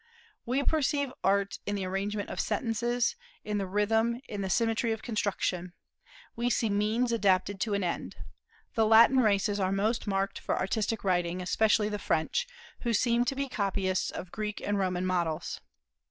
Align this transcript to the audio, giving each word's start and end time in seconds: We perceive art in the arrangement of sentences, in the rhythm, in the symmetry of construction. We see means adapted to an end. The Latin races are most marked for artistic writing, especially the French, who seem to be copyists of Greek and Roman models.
We 0.47 0.63
perceive 0.63 1.13
art 1.23 1.59
in 1.67 1.75
the 1.75 1.85
arrangement 1.85 2.31
of 2.31 2.39
sentences, 2.39 3.15
in 3.43 3.59
the 3.59 3.67
rhythm, 3.67 4.19
in 4.27 4.41
the 4.41 4.49
symmetry 4.49 4.91
of 4.93 5.03
construction. 5.03 5.73
We 6.35 6.49
see 6.49 6.71
means 6.71 7.11
adapted 7.11 7.61
to 7.61 7.75
an 7.75 7.83
end. 7.83 8.15
The 8.73 8.87
Latin 8.87 9.17
races 9.19 9.59
are 9.59 9.71
most 9.71 10.07
marked 10.07 10.39
for 10.39 10.57
artistic 10.57 11.03
writing, 11.03 11.39
especially 11.39 11.87
the 11.89 11.99
French, 11.99 12.47
who 12.79 12.93
seem 12.95 13.25
to 13.25 13.35
be 13.35 13.47
copyists 13.47 14.09
of 14.09 14.31
Greek 14.31 14.59
and 14.59 14.79
Roman 14.79 15.05
models. 15.05 15.61